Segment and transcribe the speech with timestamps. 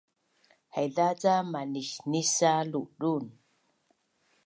[0.75, 3.25] haiza ca manisnisa ludun